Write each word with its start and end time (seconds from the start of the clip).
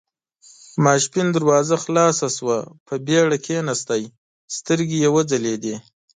ماسپښين 0.83 1.27
دروازه 1.37 1.75
خلاصه 1.83 2.27
شوه، 2.37 2.57
په 2.85 2.93
بېړه 3.05 3.37
کېناست، 3.45 3.89
سترګې 4.57 4.97
يې 5.03 5.09
وځلېدې. 5.15 5.75